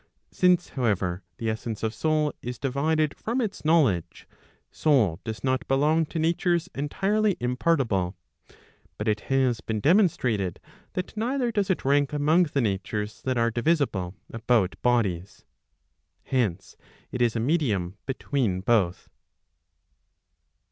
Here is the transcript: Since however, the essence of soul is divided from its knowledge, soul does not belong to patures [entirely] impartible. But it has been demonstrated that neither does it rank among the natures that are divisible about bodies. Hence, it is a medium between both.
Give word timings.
Since 0.31 0.69
however, 0.69 1.21
the 1.37 1.47
essence 1.47 1.83
of 1.83 1.93
soul 1.93 2.33
is 2.41 2.57
divided 2.57 3.15
from 3.15 3.39
its 3.39 3.63
knowledge, 3.63 4.27
soul 4.71 5.19
does 5.23 5.43
not 5.43 5.67
belong 5.67 6.07
to 6.07 6.19
patures 6.19 6.67
[entirely] 6.73 7.37
impartible. 7.39 8.15
But 8.97 9.07
it 9.07 9.19
has 9.29 9.61
been 9.61 9.79
demonstrated 9.79 10.59
that 10.93 11.15
neither 11.15 11.51
does 11.51 11.69
it 11.69 11.85
rank 11.85 12.13
among 12.13 12.45
the 12.45 12.61
natures 12.61 13.21
that 13.25 13.37
are 13.37 13.51
divisible 13.51 14.15
about 14.33 14.73
bodies. 14.81 15.45
Hence, 16.23 16.75
it 17.11 17.21
is 17.21 17.35
a 17.35 17.39
medium 17.39 17.95
between 18.07 18.61
both. 18.61 19.07